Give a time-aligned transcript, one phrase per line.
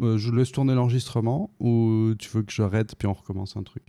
[0.00, 3.82] Euh, je laisse tourner l'enregistrement ou tu veux que j'arrête puis on recommence un truc?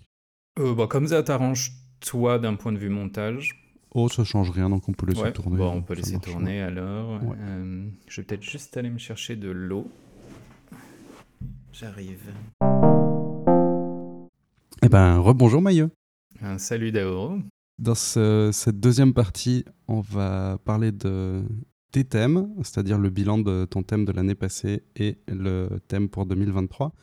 [0.59, 3.62] Euh, bah, Comme ça t'arrange toi d'un point de vue montage.
[3.93, 5.58] Oh, ça change rien, donc on peut laisser tourner.
[5.58, 7.19] Bon, on peut laisser tourner alors.
[7.24, 9.88] Euh, je vais peut-être juste aller me chercher de l'eau.
[11.73, 12.21] J'arrive.
[14.82, 15.89] Eh ben, rebonjour Maillot.
[16.41, 17.39] Un salut Daoro.
[17.80, 21.44] Dans cette deuxième partie, on va parler de
[21.91, 26.25] tes thèmes, c'est-à-dire le bilan de ton thème de l'année passée et le thème pour
[26.25, 26.93] 2023.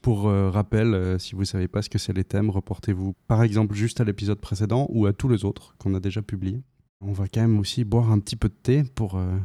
[0.00, 3.14] Pour euh, rappel, euh, si vous ne savez pas ce que c'est les thèmes, reportez-vous
[3.28, 6.60] par exemple juste à l'épisode précédent ou à tous les autres qu'on a déjà publiés.
[7.00, 9.36] On va quand même aussi boire un petit peu de thé pour euh,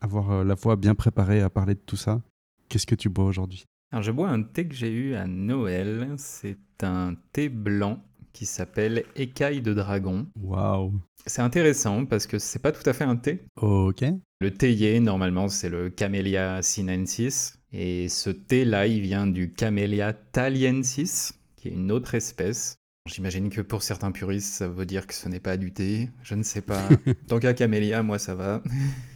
[0.00, 2.22] avoir la voix bien préparée à parler de tout ça.
[2.68, 3.64] Qu'est-ce que tu bois aujourd'hui?
[3.90, 6.14] Alors je bois un thé que j'ai eu à Noël.
[6.16, 8.00] C'est un thé blanc
[8.38, 10.28] qui s'appelle Écaille de dragon.
[10.40, 10.92] Waouh
[11.26, 13.42] C'est intéressant parce que c'est pas tout à fait un thé.
[13.56, 14.04] Ok.
[14.40, 17.58] Le théier, normalement, c'est le Camellia sinensis.
[17.72, 22.76] Et ce thé-là, il vient du Camellia thaliensis, qui est une autre espèce.
[23.06, 26.08] J'imagine que pour certains puristes, ça veut dire que ce n'est pas du thé.
[26.22, 26.88] Je ne sais pas.
[27.26, 28.62] Tant qu'à Camellia, moi, ça va.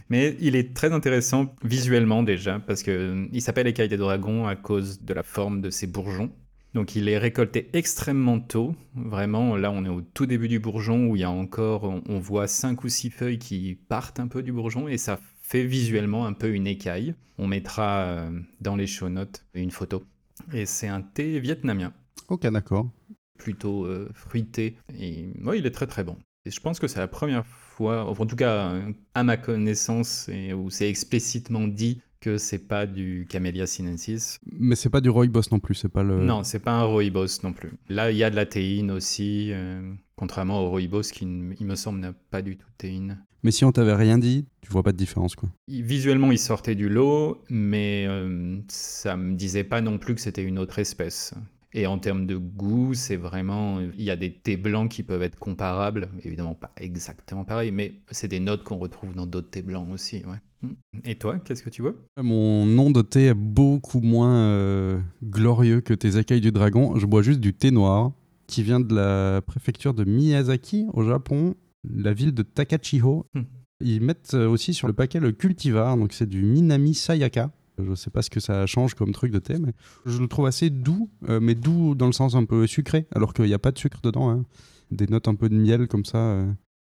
[0.09, 5.01] Mais il est très intéressant visuellement déjà, parce qu'il s'appelle écaille des dragons à cause
[5.01, 6.29] de la forme de ses bourgeons.
[6.73, 11.05] Donc il est récolté extrêmement tôt, vraiment là on est au tout début du bourgeon
[11.05, 14.41] où il y a encore, on, voit cinq ou six feuilles qui partent un peu
[14.41, 17.13] du bourgeon et ça fait visuellement un peu une écaille.
[17.37, 20.03] On mettra euh, dans les show notes une photo.
[20.51, 21.93] Et c'est un thé vietnamien.
[22.29, 22.89] Ok d'accord.
[23.37, 26.17] Plutôt euh, fruité et ouais, il est très très bon.
[26.45, 28.73] Et je pense que c'est la première fois, en tout cas
[29.13, 34.39] à ma connaissance, et où c'est explicitement dit que c'est pas du Camellia sinensis.
[34.49, 36.23] Mais c'est pas du rooibos non plus, c'est pas le.
[36.23, 37.73] Non, c'est pas un rooibos non plus.
[37.89, 41.75] Là, il y a de la théine aussi, euh, contrairement au rooibos qui, il me
[41.75, 43.23] semble, n'a pas du tout de théine.
[43.43, 45.49] Mais si on t'avait rien dit, tu vois pas de différence quoi.
[45.67, 50.43] Visuellement, il sortait du lot, mais euh, ça me disait pas non plus que c'était
[50.43, 51.33] une autre espèce.
[51.73, 53.79] Et en termes de goût, c'est vraiment.
[53.79, 57.95] Il y a des thés blancs qui peuvent être comparables, évidemment pas exactement pareil, mais
[58.11, 60.17] c'est des notes qu'on retrouve dans d'autres thés blancs aussi.
[60.17, 60.37] Ouais.
[60.61, 60.73] Mm.
[61.05, 61.95] Et toi, qu'est-ce que tu vois?
[62.21, 66.97] Mon nom de thé est beaucoup moins euh, glorieux que tes écailles du dragon.
[66.99, 68.11] Je bois juste du thé noir
[68.45, 71.55] qui vient de la préfecture de Miyazaki au Japon,
[71.89, 73.25] la ville de Takachiho.
[73.33, 73.41] Mm.
[73.81, 77.51] Ils mettent aussi sur le paquet le cultivar, donc c'est du Minami Sayaka.
[77.77, 79.73] Je ne sais pas ce que ça change comme truc de thé, mais
[80.05, 83.33] je le trouve assez doux, euh, mais doux dans le sens un peu sucré, alors
[83.33, 84.29] qu'il n'y a pas de sucre dedans.
[84.29, 84.45] Hein.
[84.91, 86.17] Des notes un peu de miel comme ça.
[86.17, 86.51] Euh.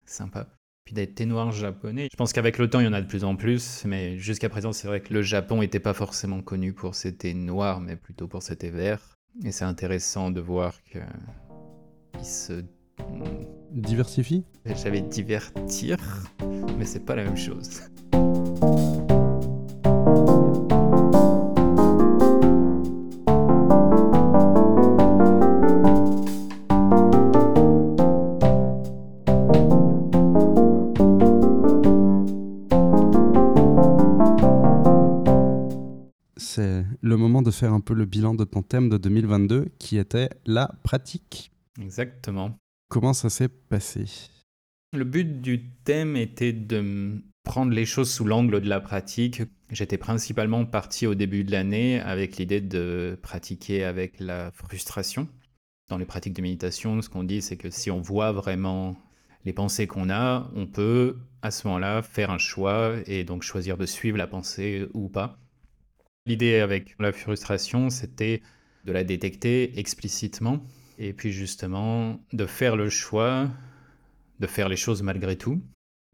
[0.07, 0.49] Sympa.
[0.85, 2.09] Puis des thés noirs japonais.
[2.11, 4.49] Je pense qu'avec le temps, il y en a de plus en plus, mais jusqu'à
[4.49, 7.97] présent, c'est vrai que le Japon n'était pas forcément connu pour ses thés noirs, mais
[7.97, 9.17] plutôt pour ses thés verts.
[9.45, 12.65] Et c'est intéressant de voir qu'il se
[13.73, 14.45] diversifie?
[14.65, 15.99] J'avais divertir,
[16.79, 17.83] mais c'est pas la même chose.
[37.59, 41.51] Faire un peu le bilan de ton thème de 2022 qui était la pratique.
[41.81, 42.57] Exactement.
[42.89, 44.05] Comment ça s'est passé?
[44.93, 49.43] Le but du thème était de prendre les choses sous l'angle de la pratique.
[49.71, 55.29] J'étais principalement parti au début de l'année avec l'idée de pratiquer avec la frustration.
[55.89, 58.97] Dans les pratiques de méditation, ce qu'on dit, c'est que si on voit vraiment
[59.45, 63.77] les pensées qu'on a, on peut à ce moment-là faire un choix et donc choisir
[63.77, 65.39] de suivre la pensée ou pas.
[66.29, 68.43] L'idée avec la frustration, c'était
[68.85, 70.63] de la détecter explicitement
[70.99, 73.49] et puis justement de faire le choix
[74.39, 75.63] de faire les choses malgré tout.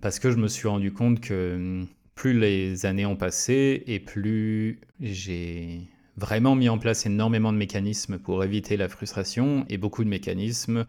[0.00, 3.98] Parce que je me suis rendu compte que hum, plus les années ont passé et
[3.98, 5.80] plus j'ai
[6.16, 10.86] vraiment mis en place énormément de mécanismes pour éviter la frustration et beaucoup de mécanismes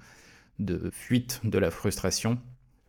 [0.60, 2.38] de fuite de la frustration,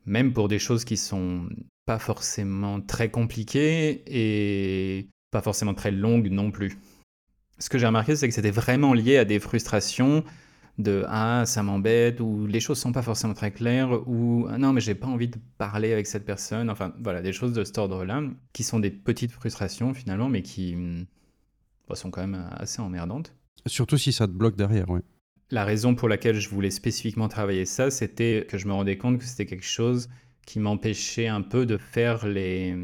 [0.05, 1.49] même pour des choses qui sont
[1.87, 6.79] pas forcément très compliquées et pas forcément très longue non plus.
[7.59, 10.25] Ce que j'ai remarqué, c'est que c'était vraiment lié à des frustrations
[10.79, 14.73] de ah ça m'embête ou les choses sont pas forcément très claires ou ah, non
[14.73, 17.79] mais j'ai pas envie de parler avec cette personne enfin voilà des choses de cet
[17.79, 18.23] ordre-là
[18.53, 20.77] qui sont des petites frustrations finalement mais qui
[21.89, 23.35] bah, sont quand même assez emmerdantes.
[23.67, 25.01] Surtout si ça te bloque derrière, oui.
[25.51, 29.19] La raison pour laquelle je voulais spécifiquement travailler ça, c'était que je me rendais compte
[29.19, 30.09] que c'était quelque chose
[30.47, 32.75] qui m'empêchait un peu de faire les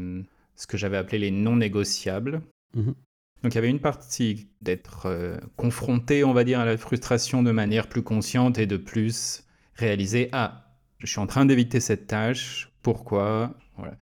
[0.55, 2.41] ce que j'avais appelé les non négociables.
[2.75, 2.95] Mhm.
[3.43, 7.43] Donc il y avait une partie d'être euh, confronté, on va dire, à la frustration
[7.43, 9.43] de manière plus consciente et de plus
[9.75, 13.53] réaliser, ah, je suis en train d'éviter cette tâche, pourquoi?
[13.77, 13.97] Voilà.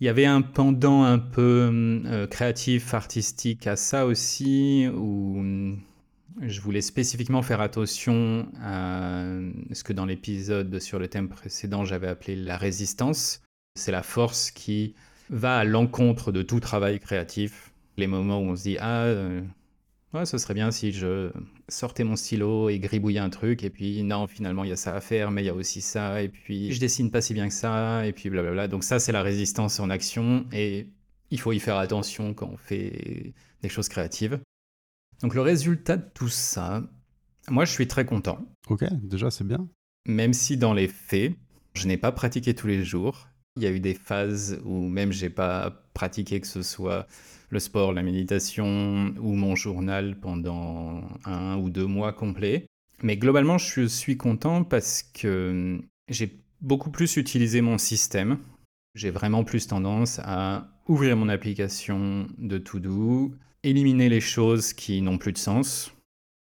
[0.00, 1.70] Il y avait un pendant un peu
[2.06, 5.80] euh, créatif, artistique à ça aussi, où hum,
[6.40, 9.24] je voulais spécifiquement faire attention à
[9.72, 13.42] ce que dans l'épisode sur le thème précédent j'avais appelé la résistance.
[13.74, 14.94] C'est la force qui
[15.30, 17.71] va à l'encontre de tout travail créatif.
[17.96, 19.42] Les moments où on se dit Ah, euh,
[20.14, 21.30] ouais, ce serait bien si je
[21.68, 24.94] sortais mon stylo et gribouillais un truc, et puis non, finalement il y a ça
[24.94, 27.48] à faire, mais il y a aussi ça, et puis je dessine pas si bien
[27.48, 28.68] que ça, et puis blablabla.
[28.68, 30.88] Donc, ça, c'est la résistance en action, et
[31.30, 34.38] il faut y faire attention quand on fait des choses créatives.
[35.22, 36.82] Donc le résultat de tout ça,
[37.48, 38.44] moi je suis très content.
[38.68, 39.68] Ok, déjà c'est bien.
[40.06, 41.34] Même si dans les faits,
[41.74, 43.28] je n'ai pas pratiqué tous les jours.
[43.56, 47.06] Il y a eu des phases où même j'ai pas pratiqué que ce soit
[47.50, 52.66] le sport, la méditation ou mon journal pendant un ou deux mois complets.
[53.02, 55.78] Mais globalement, je suis content parce que
[56.08, 58.38] j'ai beaucoup plus utilisé mon système.
[58.94, 65.18] J'ai vraiment plus tendance à ouvrir mon application de To-Do, éliminer les choses qui n'ont
[65.18, 65.92] plus de sens.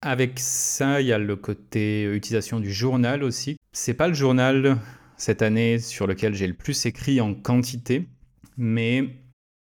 [0.02, 3.56] Avec ça, il y a le côté utilisation du journal aussi.
[3.72, 4.78] C'est pas le journal
[5.22, 8.08] cette année sur lequel j'ai le plus écrit en quantité,
[8.56, 9.08] mais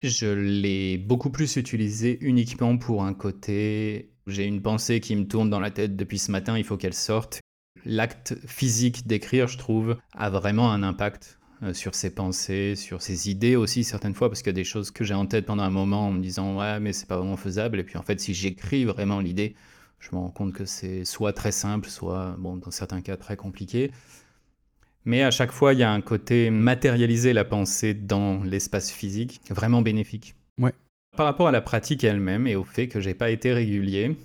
[0.01, 4.09] je l'ai beaucoup plus utilisé uniquement pour un côté.
[4.25, 6.95] J'ai une pensée qui me tourne dans la tête depuis ce matin, il faut qu'elle
[6.95, 7.41] sorte.
[7.85, 13.29] L'acte physique d'écrire, je trouve, a vraiment un impact euh, sur ses pensées, sur ses
[13.29, 15.61] idées aussi certaines fois, parce qu'il y a des choses que j'ai en tête pendant
[15.61, 18.19] un moment en me disant ouais mais c'est pas vraiment faisable, et puis en fait
[18.19, 19.53] si j'écris vraiment l'idée,
[19.99, 23.37] je me rends compte que c'est soit très simple, soit bon dans certains cas très
[23.37, 23.91] compliqué.
[25.05, 29.41] Mais à chaque fois, il y a un côté matérialiser la pensée dans l'espace physique,
[29.49, 30.35] vraiment bénéfique.
[30.59, 30.73] Ouais.
[31.17, 34.15] Par rapport à la pratique elle-même et au fait que j'ai pas été régulier,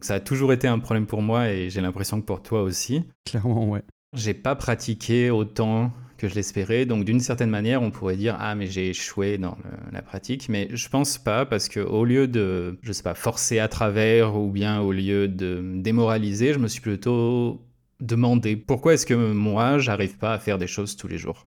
[0.00, 3.04] ça a toujours été un problème pour moi et j'ai l'impression que pour toi aussi.
[3.24, 3.82] Clairement, ouais.
[4.14, 6.84] J'ai pas pratiqué autant que je l'espérais.
[6.84, 9.56] Donc d'une certaine manière, on pourrait dire ah mais j'ai échoué dans
[9.92, 13.58] la pratique, mais je pense pas parce que au lieu de je sais pas forcer
[13.58, 17.62] à travers ou bien au lieu de démoraliser, je me suis plutôt
[18.00, 21.44] demandé pourquoi est-ce que moi j'arrive pas à faire des choses tous les jours.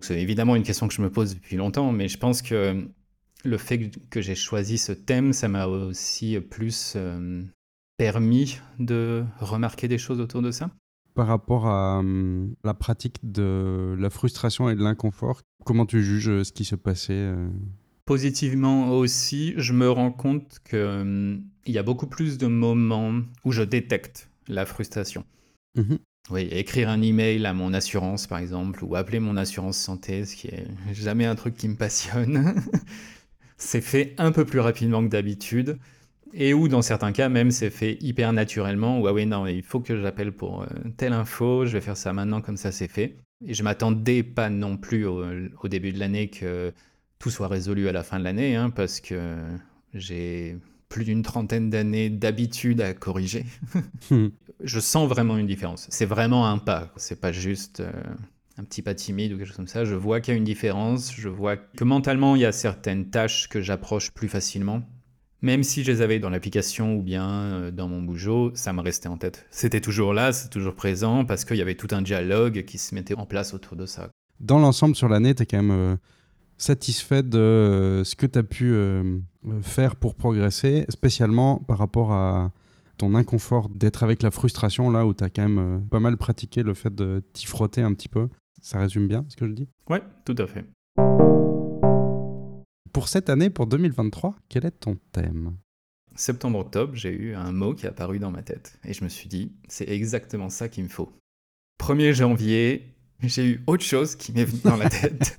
[0.00, 2.88] C'est évidemment une question que je me pose depuis longtemps, mais je pense que
[3.44, 7.42] le fait que j'ai choisi ce thème, ça m'a aussi plus euh,
[7.96, 10.70] permis de remarquer des choses autour de ça
[11.14, 16.28] par rapport à hum, la pratique de la frustration et de l'inconfort, comment tu juges
[16.28, 17.48] euh, ce qui se passait euh?
[18.04, 23.52] Positivement aussi, je me rends compte qu'il hum, y a beaucoup plus de moments où
[23.52, 25.24] je détecte la frustration.
[25.74, 25.96] Mmh
[26.30, 30.36] oui, écrire un email à mon assurance, par exemple, ou appeler mon assurance santé, ce
[30.36, 32.54] qui est jamais un truc qui me passionne.
[33.56, 35.78] c'est fait un peu plus rapidement que d'habitude.
[36.32, 39.00] Et où, dans certains cas, même, c'est fait hyper naturellement.
[39.00, 40.66] Ou, ah oui, non, il faut que j'appelle pour euh,
[40.96, 43.16] telle info, je vais faire ça maintenant, comme ça, c'est fait.
[43.44, 45.24] Et je m'attendais pas non plus au,
[45.68, 46.72] début de l'année que
[47.18, 49.36] tout soit résolu à la fin de l'année, hein, parce que
[49.92, 50.56] j'ai
[50.92, 53.46] plus d'une trentaine d'années d'habitude à corriger.
[54.10, 54.28] Hmm.
[54.62, 55.86] Je sens vraiment une différence.
[55.90, 56.92] C'est vraiment un pas.
[56.96, 57.90] C'est pas juste euh,
[58.58, 59.84] un petit pas timide ou quelque chose comme ça.
[59.84, 61.12] Je vois qu'il y a une différence.
[61.14, 64.82] Je vois que mentalement, il y a certaines tâches que j'approche plus facilement.
[65.40, 68.80] Même si je les avais dans l'application ou bien euh, dans mon bougeot, ça me
[68.80, 69.46] restait en tête.
[69.50, 72.94] C'était toujours là, c'est toujours présent, parce qu'il y avait tout un dialogue qui se
[72.94, 74.10] mettait en place autour de ça.
[74.40, 75.96] Dans l'ensemble, sur l'année, tu es quand même euh,
[76.56, 78.74] satisfait de euh, ce que tu as pu
[79.62, 82.52] faire pour progresser, spécialement par rapport à
[82.98, 86.62] ton inconfort d'être avec la frustration, là où tu as quand même pas mal pratiqué
[86.62, 88.28] le fait de t'y frotter un petit peu.
[88.60, 89.68] Ça résume bien ce que je dis?
[89.90, 90.64] Ouais, tout à fait.
[92.92, 95.56] Pour cette année, pour 2023, quel est ton thème?
[96.14, 99.28] Septembre-octobre, j'ai eu un mot qui est apparu dans ma tête et je me suis
[99.28, 101.10] dit, c'est exactement ça qu'il me faut.
[101.80, 102.91] 1er janvier,
[103.28, 105.36] j'ai eu autre chose qui m'est venue dans la tête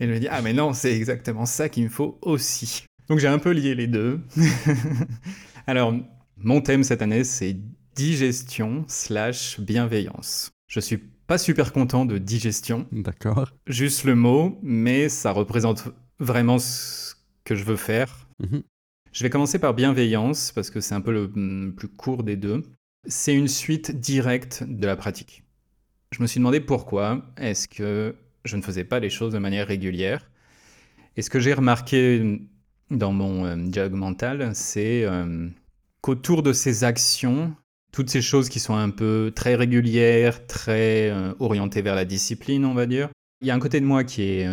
[0.00, 2.84] et je me dis, ah mais non, c'est exactement ça qu'il me faut aussi.
[3.08, 4.20] Donc j'ai un peu lié les deux.
[5.66, 5.94] Alors,
[6.36, 7.56] mon thème cette année, c'est
[7.94, 10.50] digestion slash bienveillance.
[10.68, 12.86] Je suis pas super content de digestion.
[12.92, 13.52] D'accord.
[13.66, 18.28] Juste le mot, mais ça représente vraiment ce que je veux faire.
[18.40, 18.62] Mhm.
[19.12, 22.36] Je vais commencer par bienveillance, parce que c'est un peu le mm, plus court des
[22.36, 22.62] deux.
[23.06, 25.42] C'est une suite directe de la pratique.
[26.12, 29.68] Je me suis demandé pourquoi est-ce que je ne faisais pas les choses de manière
[29.68, 30.28] régulière.
[31.16, 32.40] Et ce que j'ai remarqué
[32.90, 35.48] dans mon euh, dialogue mental, c'est euh,
[36.00, 37.54] qu'autour de ces actions,
[37.92, 42.64] toutes ces choses qui sont un peu très régulières, très euh, orientées vers la discipline,
[42.64, 43.08] on va dire,
[43.40, 44.46] il y a un côté de moi qui est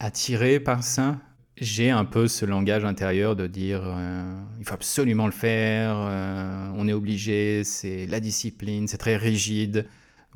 [0.00, 1.16] attiré par ça.
[1.56, 3.82] J'ai un peu ce langage intérieur de dire
[4.58, 5.96] il faut absolument le faire,
[6.74, 9.86] on est obligé, c'est la discipline, c'est très rigide,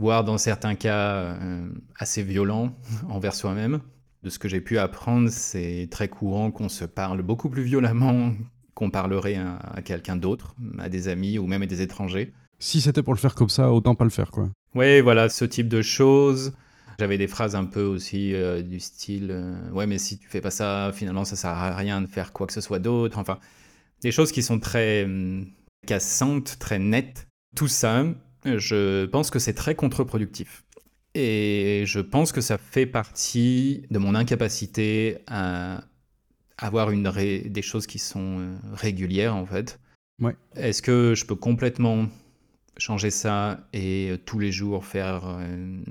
[0.03, 2.75] voire dans certains cas euh, assez violent
[3.09, 3.81] envers soi-même.
[4.25, 8.33] De ce que j'ai pu apprendre, c'est très courant qu'on se parle beaucoup plus violemment
[8.75, 12.33] qu'on parlerait à, quelqu'un d'autre, à des amis ou même à des étrangers.
[12.59, 14.49] Si c'était pour le faire comme ça, autant pas le faire, quoi.
[14.75, 16.53] Oui, voilà, ce type de choses.
[16.99, 20.41] J'avais des phrases un peu aussi euh, du style euh, Ouais, mais si tu fais
[20.41, 23.19] pas ça, finalement, ça sert à rien de faire quoi que ce soit d'autre.
[23.19, 23.39] Enfin,
[24.01, 25.47] des choses qui sont très hum,
[25.87, 27.29] cassantes, très nettes.
[27.55, 28.05] Tout ça,
[28.45, 30.65] je pense que c'est très contre-productif.
[31.15, 35.85] Et je pense que ça fait partie de mon incapacité à
[36.59, 39.81] avoir une des choses qui sont euh, régulières, en fait.
[40.21, 40.37] Ouais.
[40.55, 42.07] Est-ce que je peux complètement
[42.79, 45.83] changer ça et euh, tous les jours faire euh,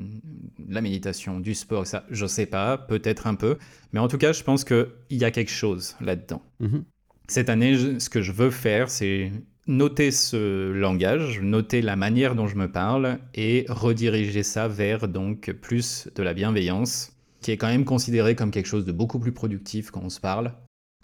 [0.67, 3.58] la méditation, du sport, ça, je sais pas, peut-être un peu,
[3.91, 6.41] mais en tout cas, je pense qu'il y a quelque chose là-dedans.
[6.60, 6.86] Mhm.
[7.27, 9.31] Cette année, ce que je veux faire, c'est
[9.68, 15.51] noter ce langage, noter la manière dont je me parle et rediriger ça vers donc
[15.62, 19.32] plus de la bienveillance, qui est quand même considéré comme quelque chose de beaucoup plus
[19.32, 20.53] productif quand on se parle.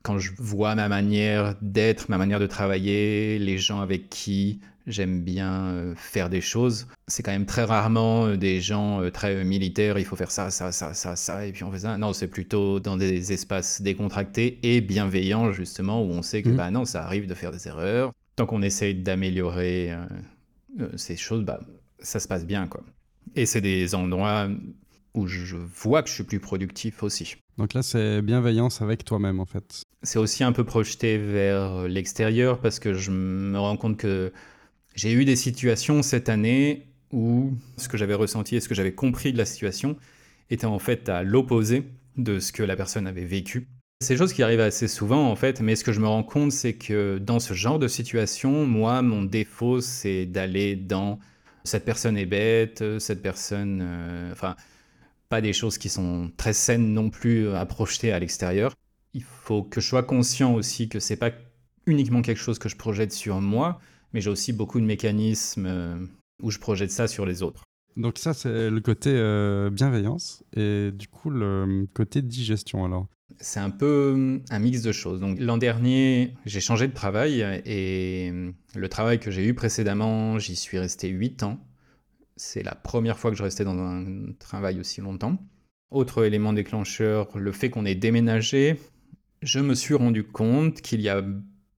[0.04, 5.22] Quand je vois ma manière d'être, ma manière de travailler, les gens avec qui j'aime
[5.22, 6.88] bien euh, faire des choses.
[7.08, 10.50] C'est quand même très rarement euh, des gens euh, très militaires, il faut faire ça,
[10.50, 11.98] ça, ça, ça, ça, et puis on fait ça.
[11.98, 16.56] Non, c'est plutôt dans des espaces décontractés et bienveillants, justement, où on sait que, mmh.
[16.56, 18.14] bah non, ça arrive de faire des erreurs.
[18.38, 19.92] Tant qu'on essaye d'améliorer
[20.96, 21.60] ces choses, bah,
[22.00, 22.84] ça se passe bien, quoi.
[23.36, 24.48] Et c'est des endroits
[25.14, 27.36] où je vois que je suis plus productif aussi.
[27.58, 29.82] Donc là, c'est bienveillance avec toi-même, en fait.
[30.04, 34.32] C'est aussi un peu projeté vers l'extérieur parce que je me rends compte que
[34.94, 38.94] j'ai eu des situations cette année où ce que j'avais ressenti et ce que j'avais
[38.94, 39.98] compris de la situation
[40.52, 41.84] était en fait à l'opposé
[42.18, 43.68] de ce que la personne avait vécu.
[44.00, 46.24] C'est des choses qui arrivent assez souvent en fait, mais ce que je me rends
[46.24, 51.20] compte, c'est que dans ce genre de situation, moi, mon défaut, c'est d'aller dans
[51.64, 53.80] cette personne est bête, cette personne...
[53.82, 54.56] Euh, enfin,
[55.30, 58.74] pas des choses qui sont très saines non plus à projeter à l'extérieur.
[59.14, 61.32] Il faut que je sois conscient aussi que c'est pas
[61.86, 63.80] uniquement quelque chose que je projette sur moi,
[64.14, 65.98] mais j'ai aussi beaucoup de mécanismes euh,
[66.42, 67.64] où je projette ça sur les autres.
[67.96, 73.08] Donc ça, c'est le côté euh, bienveillance et du coup le côté digestion alors.
[73.40, 75.20] C'est un peu euh, un mix de choses.
[75.20, 78.34] Donc l'an dernier, j'ai changé de travail et
[78.76, 81.60] le travail que j'ai eu précédemment, j'y suis resté 8 ans.
[82.36, 85.38] C'est la première fois que je restais dans un travail aussi longtemps.
[85.92, 88.80] Autre élément déclencheur, le fait qu'on ait déménagé,
[89.42, 91.24] je me suis rendu compte qu'il y a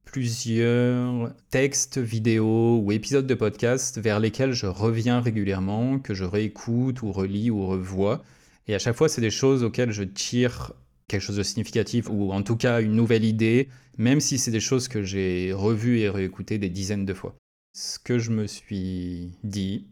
[0.06, 7.04] plusieurs textes, vidéos ou épisodes de podcast vers lesquels je reviens régulièrement, que je réécoute
[7.04, 8.24] ou relis ou revois.
[8.68, 10.74] Et à chaque fois, c'est des choses auxquelles je tire
[11.10, 14.62] quelque chose de significatif ou en tout cas une nouvelle idée, même si c'est des
[14.62, 17.36] choses que j'ai revues et réécoutées des dizaines de fois.
[17.76, 19.88] Ce que je me suis dit,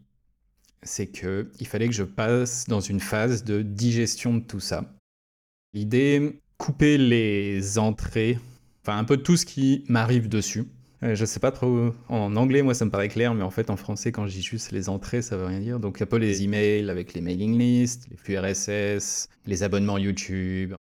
[0.83, 4.93] c'est que il fallait que je passe dans une phase de digestion de tout ça.
[5.73, 8.39] L'idée, couper les entrées
[8.87, 10.63] Enfin, un peu tout ce qui m'arrive dessus.
[11.03, 11.93] Euh, je sais pas trop.
[12.07, 14.71] En anglais, moi, ça me paraît clair, mais en fait, en français, quand dis juste
[14.71, 15.81] les entrées, ça veut rien dire.
[15.81, 20.73] Donc, un peu les emails avec les mailing lists, les flux RSS, les abonnements YouTube.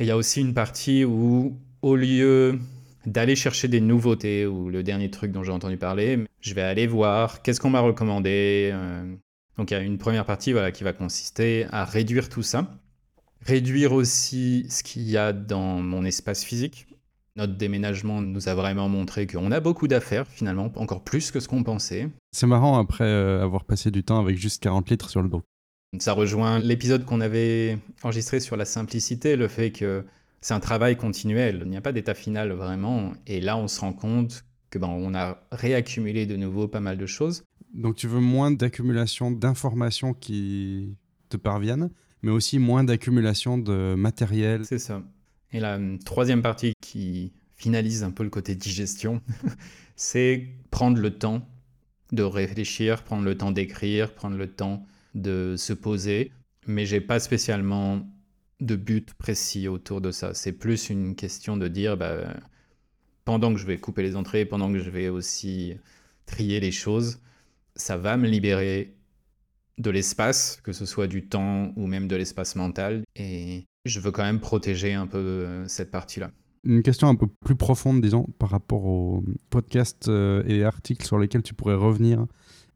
[0.00, 2.58] Et il y a aussi une partie où, au lieu
[3.04, 6.86] d'aller chercher des nouveautés ou le dernier truc dont j'ai entendu parler, je vais aller
[6.86, 8.70] voir qu'est-ce qu'on m'a recommandé.
[8.72, 9.14] Euh.
[9.58, 12.70] Donc, il y a une première partie voilà, qui va consister à réduire tout ça.
[13.42, 16.86] Réduire aussi ce qu'il y a dans mon espace physique.
[17.36, 21.48] Notre déménagement nous a vraiment montré qu'on a beaucoup d'affaires finalement, encore plus que ce
[21.48, 22.08] qu'on pensait.
[22.32, 25.42] C'est marrant après euh, avoir passé du temps avec juste 40 litres sur le dos.
[25.98, 30.04] Ça rejoint l'épisode qu'on avait enregistré sur la simplicité, le fait que
[30.40, 33.12] c'est un travail continuel, il n'y a pas d'état final vraiment.
[33.26, 36.96] Et là, on se rend compte que ben, on a réaccumulé de nouveau pas mal
[36.96, 37.42] de choses.
[37.74, 40.96] Donc tu veux moins d'accumulation d'informations qui
[41.28, 41.90] te parviennent,
[42.22, 44.64] mais aussi moins d'accumulation de matériel.
[44.64, 45.02] C'est ça.
[45.52, 49.20] Et la hum, troisième partie qui finalise un peu le côté digestion,
[49.96, 51.46] c'est prendre le temps
[52.12, 56.32] de réfléchir, prendre le temps d'écrire, prendre le temps de se poser.
[56.66, 58.06] Mais j'ai pas spécialement
[58.60, 60.34] de but précis autour de ça.
[60.34, 62.34] C'est plus une question de dire, bah,
[63.24, 65.74] pendant que je vais couper les entrées, pendant que je vais aussi
[66.26, 67.20] trier les choses,
[67.76, 68.94] ça va me libérer
[69.78, 73.02] de l'espace, que ce soit du temps ou même de l'espace mental.
[73.16, 76.30] Et je veux quand même protéger un peu euh, cette partie-là.
[76.64, 81.18] Une question un peu plus profonde, disons, par rapport aux podcasts euh, et articles sur
[81.18, 82.26] lesquels tu pourrais revenir.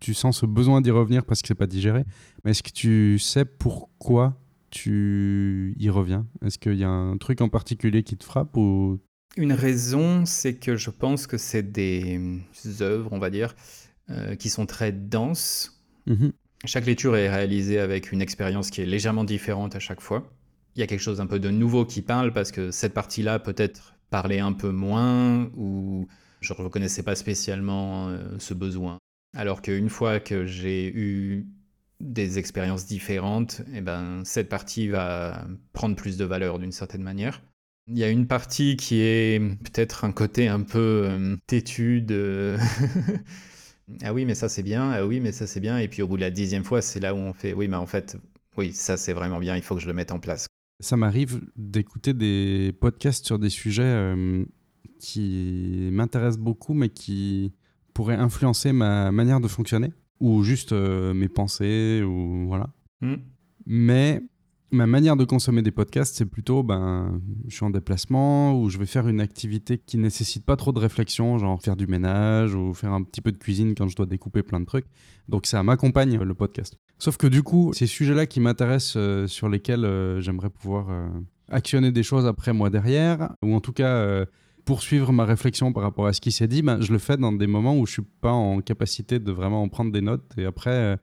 [0.04, 2.04] Tu sens ce besoin d'y revenir parce que c'est pas digéré,
[2.44, 6.26] mais est-ce que tu sais pourquoi tu y reviens?
[6.44, 9.00] Est-ce qu'il y a un truc en particulier qui te frappe ou...
[9.38, 12.20] Une raison, c'est que je pense que c'est des
[12.82, 13.56] œuvres, on va dire,
[14.10, 15.82] euh, qui sont très denses.
[16.06, 16.28] Mmh
[16.66, 20.30] chaque lecture est réalisée avec une expérience qui est légèrement différente à chaque fois.
[20.76, 23.38] il y a quelque chose un peu de nouveau qui parle parce que cette partie-là
[23.38, 26.06] peut-être parlait un peu moins ou
[26.40, 28.98] je ne reconnaissais pas spécialement euh, ce besoin.
[29.34, 31.46] Alors qu'une fois que j'ai eu
[32.00, 37.42] des expériences différentes, eh ben, cette partie va prendre plus de valeur d'une certaine manière.
[37.88, 42.56] Il y a une partie qui est peut-être un côté un peu euh, têtu de
[44.02, 45.78] Ah oui, mais ça c'est bien, ah oui, mais ça c'est bien.
[45.78, 47.76] Et puis au bout de la dixième fois, c'est là où on fait Oui, mais
[47.76, 48.16] en fait,
[48.56, 50.46] oui, ça c'est vraiment bien, il faut que je le mette en place.
[50.80, 54.44] Ça m'arrive d'écouter des podcasts sur des sujets euh,
[54.98, 57.52] qui m'intéressent beaucoup, mais qui
[57.94, 62.68] pourraient influencer ma manière de fonctionner, ou juste euh, mes pensées, ou voilà.
[63.00, 63.16] Hmm.
[63.66, 64.20] Mais
[64.72, 68.78] ma manière de consommer des podcasts, c'est plutôt, ben, je suis en déplacement ou je
[68.78, 72.74] vais faire une activité qui nécessite pas trop de réflexion, genre faire du ménage ou
[72.74, 74.86] faire un petit peu de cuisine quand je dois découper plein de trucs.
[75.28, 76.76] Donc ça m'accompagne le podcast.
[76.98, 80.88] Sauf que du coup, ces sujets-là qui m'intéressent, euh, sur lesquels euh, j'aimerais pouvoir
[81.48, 84.26] actionner des choses après moi derrière, ou en tout cas
[84.64, 87.32] poursuivre ma réflexion par rapport à ce qui s'est dit, ben, je le fais dans
[87.32, 90.44] des moments où je suis pas en capacité de vraiment en prendre des notes et
[90.44, 90.98] après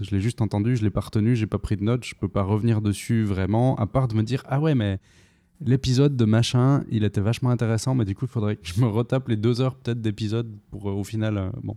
[0.00, 2.28] je l'ai juste entendu, je l'ai pas retenu, j'ai pas pris de notes, je peux
[2.28, 4.98] pas revenir dessus vraiment, à part de me dire ah ouais mais
[5.60, 8.86] l'épisode de machin, il était vachement intéressant, mais du coup il faudrait que je me
[8.86, 11.76] retape les deux heures peut-être d'épisode pour euh, au final euh, bon.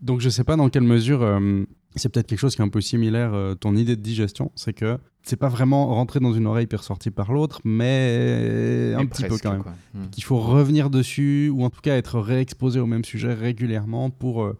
[0.00, 1.64] Donc je sais pas dans quelle mesure euh,
[1.96, 4.98] c'est peut-être quelque chose qui est un peu similaire ton idée de digestion, c'est que
[5.22, 9.36] c'est pas vraiment rentrer dans une oreille puis ressortir par l'autre, mais un petit peu
[9.38, 9.64] quand même.
[9.94, 10.10] Hmm.
[10.10, 14.52] Qu'il faut revenir dessus ou en tout cas être réexposé au même sujet régulièrement pour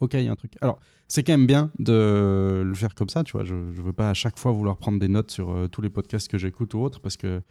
[0.00, 0.52] ok il y a un truc.
[0.60, 0.78] Alors
[1.10, 3.44] c'est quand même bien de le faire comme ça, tu vois.
[3.44, 5.90] Je ne veux pas à chaque fois vouloir prendre des notes sur euh, tous les
[5.90, 7.42] podcasts que j'écoute ou autres, parce que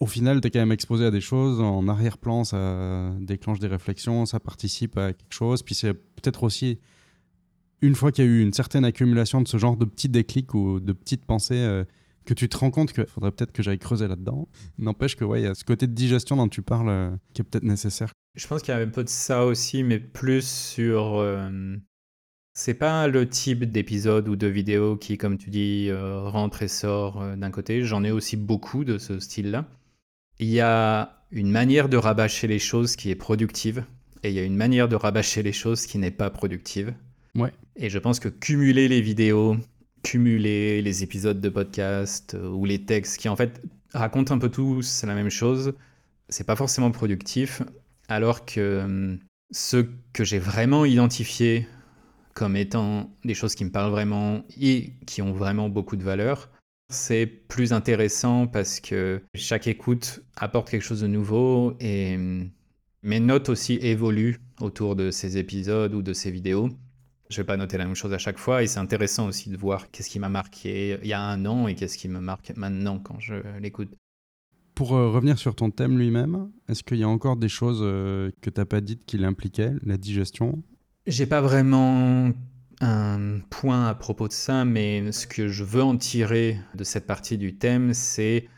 [0.00, 1.60] au final, tu es quand même exposé à des choses.
[1.60, 5.62] En arrière-plan, ça déclenche des réflexions, ça participe à quelque chose.
[5.62, 6.80] Puis c'est peut-être aussi,
[7.82, 10.54] une fois qu'il y a eu une certaine accumulation de ce genre de petits déclics
[10.54, 11.84] ou de petites pensées, euh,
[12.24, 14.48] que tu te rends compte qu'il faudrait peut-être que j'aille creuser là-dedans.
[14.78, 17.42] N'empêche que, ouais, il y a ce côté de digestion dont tu parles euh, qui
[17.42, 18.12] est peut-être nécessaire.
[18.36, 21.20] Je pense qu'il y a un peu de ça aussi, mais plus sur
[22.52, 26.68] c'est pas le type d'épisode ou de vidéo qui, comme tu dis, euh, rentre et
[26.68, 27.84] sort euh, d'un côté.
[27.84, 29.66] J'en ai aussi beaucoup de ce style-là.
[30.38, 33.84] Il y a une manière de rabâcher les choses qui est productive
[34.22, 36.92] et il y a une manière de rabâcher les choses qui n'est pas productive.
[37.76, 39.56] Et je pense que cumuler les vidéos,
[40.02, 43.62] cumuler les épisodes de podcast euh, ou les textes qui en fait
[43.94, 45.74] racontent un peu tous la même chose,
[46.28, 47.62] c'est pas forcément productif.
[48.08, 49.18] Alors que hum,
[49.50, 51.66] ceux que j'ai vraiment identifiés
[52.34, 56.50] comme étant des choses qui me parlent vraiment et qui ont vraiment beaucoup de valeur.
[56.88, 62.18] C'est plus intéressant parce que chaque écoute apporte quelque chose de nouveau et
[63.02, 66.68] mes notes aussi évoluent autour de ces épisodes ou de ces vidéos.
[67.30, 69.56] Je vais pas noter la même chose à chaque fois et c'est intéressant aussi de
[69.56, 72.52] voir qu'est-ce qui m'a marqué il y a un an et qu'est-ce qui me marque
[72.56, 73.90] maintenant quand je l'écoute.
[74.74, 78.32] Pour euh, revenir sur ton thème lui-même, est-ce qu'il y a encore des choses euh,
[78.40, 80.60] que tu n'as pas dites qui l'impliquaient, la digestion?
[81.06, 82.32] J'ai pas vraiment
[82.80, 87.06] un point à propos de ça, mais ce que je veux en tirer de cette
[87.06, 88.48] partie du thème, c'est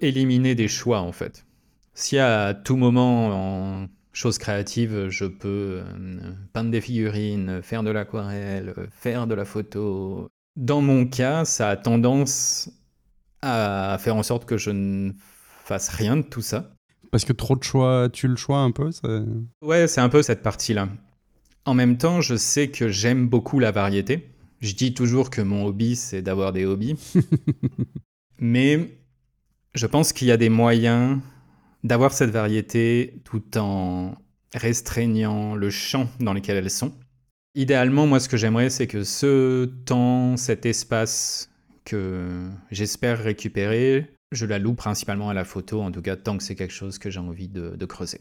[0.00, 1.46] éliminer des choix en fait.
[1.94, 7.90] Si à tout moment en chose créative, je peux euh, peindre des figurines, faire de
[7.90, 12.70] l'aquarelle, faire de la photo, dans mon cas, ça a tendance
[13.42, 15.12] à faire en sorte que je ne
[15.64, 16.72] fasse rien de tout ça.
[17.10, 18.90] Parce que trop de choix, tu le choix un peu
[19.62, 20.88] Ouais, c'est un peu cette partie-là.
[21.64, 24.30] En même temps, je sais que j'aime beaucoup la variété.
[24.60, 26.96] Je dis toujours que mon hobby, c'est d'avoir des hobbies.
[28.38, 28.98] Mais
[29.74, 31.18] je pense qu'il y a des moyens
[31.84, 34.14] d'avoir cette variété tout en
[34.54, 36.92] restreignant le champ dans lequel elles sont.
[37.54, 41.50] Idéalement, moi, ce que j'aimerais, c'est que ce temps, cet espace
[41.84, 46.44] que j'espère récupérer, je la loue principalement à la photo, en tout cas tant que
[46.44, 48.20] c'est quelque chose que j'ai envie de, creuser.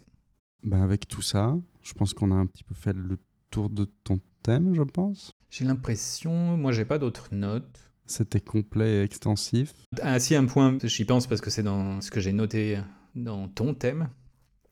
[0.64, 3.18] Ben avec tout ça, je pense qu'on a un petit peu fait le
[3.52, 5.34] tour de ton thème, je pense.
[5.52, 7.92] J'ai l'impression, moi j'ai pas d'autres notes.
[8.06, 9.74] C'était complet et extensif.
[10.02, 12.80] Ah si, un point, j'y pense parce que c'est dans ce que j'ai noté
[13.16, 14.10] dans ton thème.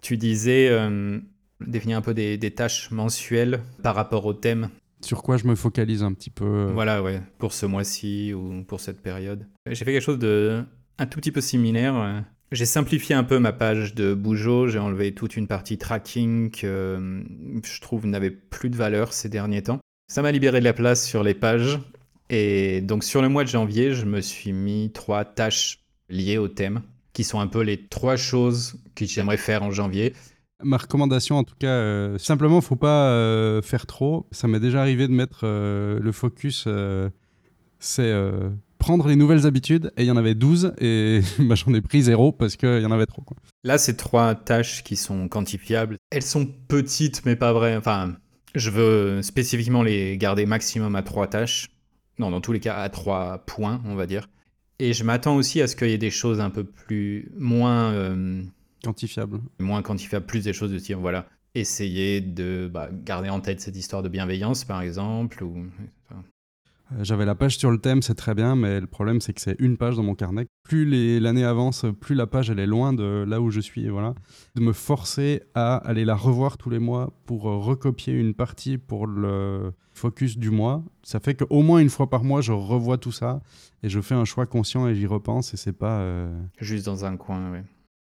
[0.01, 1.19] Tu disais euh,
[1.65, 4.69] définir un peu des, tâches mensuelles par rapport au thème.
[5.01, 6.45] Sur quoi je me focalise un petit peu.
[6.45, 6.71] Euh.
[6.73, 9.45] Voilà, ouais, pour ce mois-ci ou pour cette période.
[9.67, 10.63] J'ai fait quelque chose de
[10.97, 11.95] un tout petit peu similaire.
[11.95, 12.19] Euh,
[12.51, 17.23] j'ai simplifié un peu ma page de Bougeot, j'ai enlevé toute une partie tracking que
[17.63, 19.79] je trouve n'avait plus de valeur ces derniers temps.
[20.07, 21.79] Ça m'a libéré de la place sur les pages.
[22.29, 26.47] Et donc sur le mois de janvier, je me suis mis trois tâches liées au
[26.47, 26.81] thème,
[27.17, 30.13] qui sont un peu les trois choses que j'aimerais faire en janvier.
[30.63, 34.27] Ma recommandation, en tout cas, euh, simplement, faut pas euh, faire trop.
[34.29, 36.67] Ça m'est déjà arrivé de mettre le focus,
[37.79, 38.13] c'est
[38.77, 42.03] prendre les nouvelles habitudes et il y en avait 12 et bah, j'en ai pris
[42.03, 43.23] zéro parce qu'il y en avait trop.
[43.23, 43.35] Quoi.
[43.63, 45.97] Là, c'est trois tâches qui sont quantifiables.
[46.11, 47.75] Elles sont petites, mais pas vraies.
[47.75, 48.15] Enfin,
[48.53, 51.69] je veux spécifiquement les garder maximum à trois tâches.
[52.19, 54.29] Non, dans tous les cas, à trois points, on va dire.
[54.79, 57.91] Et je m'attends aussi à ce qu'il y ait des choses un peu plus moins
[57.93, 58.43] euh,
[58.83, 59.39] quantifiables.
[59.59, 63.75] Moins quantifiables, plus des choses de dire, voilà, essayer de bah, garder en tête cette
[63.75, 65.65] histoire de bienveillance, par exemple, ou
[67.01, 69.55] j'avais la page sur le thème, c'est très bien, mais le problème c'est que c'est
[69.59, 70.47] une page dans mon carnet.
[70.63, 73.87] Plus l'année avance, plus la page elle est loin de là où je suis.
[73.89, 74.13] voilà.
[74.55, 78.77] De me forcer à aller la revoir tous les mois pour euh, recopier une partie
[78.77, 82.97] pour le focus du mois, ça fait qu'au moins une fois par mois je revois
[82.97, 83.41] tout ça
[83.83, 85.99] et je fais un choix conscient et j'y repense et c'est pas.
[85.99, 87.59] Euh, juste dans un coin, oui.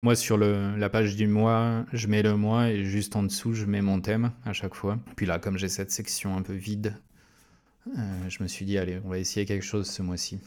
[0.03, 3.53] Moi, sur le, la page du mois, je mets le mois et juste en dessous,
[3.53, 4.99] je mets mon thème à chaque fois.
[5.15, 6.95] Puis là, comme j'ai cette section un peu vide,
[7.89, 10.39] euh, je me suis dit, allez, on va essayer quelque chose ce mois-ci.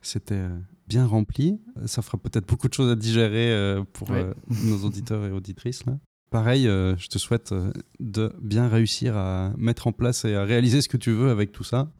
[0.00, 1.60] C'était euh, bien rempli.
[1.86, 5.84] Ça fera peut-être beaucoup de choses à digérer euh, pour nos auditeurs et auditrices.
[5.86, 5.98] Là.
[6.30, 7.52] Pareil, je te souhaite
[8.00, 11.52] de bien réussir à mettre en place et à réaliser ce que tu veux avec
[11.52, 11.92] tout ça.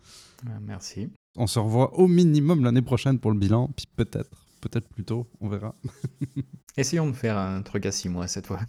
[0.62, 1.10] Merci.
[1.36, 5.28] On se revoit au minimum l'année prochaine pour le bilan, puis peut-être, peut-être plus tôt,
[5.40, 5.74] on verra.
[6.78, 8.60] Essayons de faire un truc à six mois cette fois.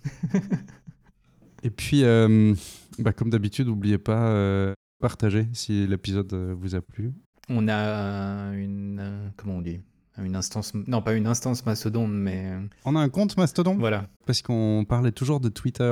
[1.63, 2.53] Et puis, euh,
[2.99, 7.13] bah, comme d'habitude, n'oubliez pas euh, partager si l'épisode euh, vous a plu.
[7.49, 9.32] On a une.
[9.36, 9.79] comment on dit?
[10.21, 12.51] Une instance, non pas une instance Mastodon, mais...
[12.86, 13.75] On a un compte Mastodon?
[13.75, 14.08] Voilà.
[14.27, 15.91] Parce qu'on parlait toujours de Twitter,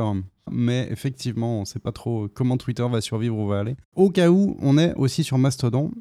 [0.52, 3.76] mais effectivement, on ne sait pas trop comment Twitter va survivre ou va aller.
[3.96, 5.92] Au cas où, on est aussi sur Mastodon,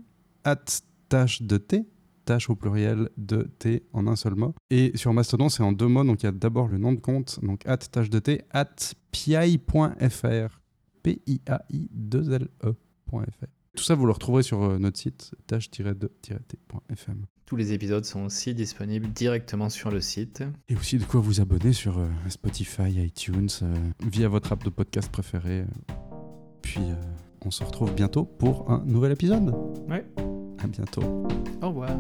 [0.45, 0.57] at
[1.09, 1.87] tâche de T,
[2.27, 4.55] tâche au pluriel de T en un seul mot.
[4.69, 7.01] Et sur Mastodon, c'est en deux mots, donc il y a d'abord le nom de
[7.01, 8.67] compte, donc at tâche de T, at
[9.13, 10.60] pi.fr.
[11.03, 13.47] P-I-A-I-2-L-E.fr.
[13.77, 17.27] Tout ça, vous le retrouverez sur euh, notre site tâche-de-t.fm.
[17.47, 20.43] Tous les épisodes sont aussi disponibles directement sur le site.
[20.69, 23.75] Et aussi de quoi vous abonner sur euh, Spotify, iTunes, euh,
[24.07, 25.65] via votre app de podcast préféré.
[26.63, 26.81] Puis
[27.45, 29.55] on se retrouve bientôt pour un nouvel épisode.
[29.89, 30.05] Ouais.
[30.59, 31.25] À bientôt.
[31.63, 31.91] Au revoir.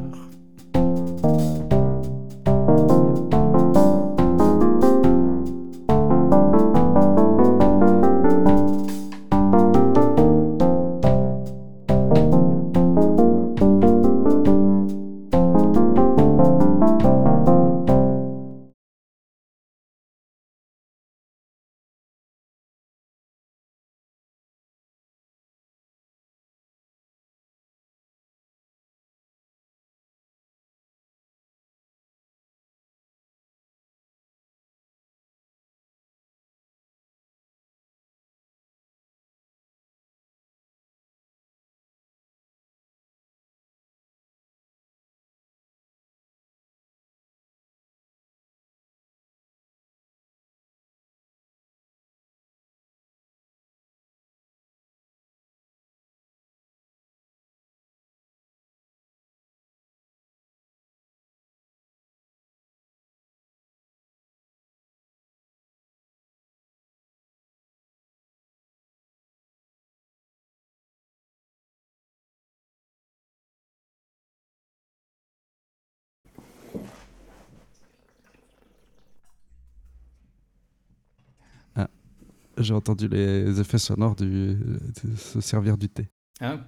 [82.61, 86.09] J'ai entendu les effets sonores du, de se servir du thé.
[86.40, 86.59] Ah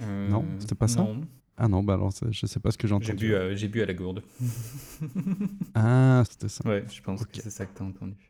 [0.00, 1.20] euh, Non, c'était pas ça Non.
[1.56, 3.18] Ah non, bah alors je sais pas ce que j'ai entendu.
[3.18, 4.22] J'ai bu, euh, bu à la gourde.
[5.74, 6.66] ah, c'était ça.
[6.68, 8.27] Ouais, je pense que c'est ça que t'as entendu.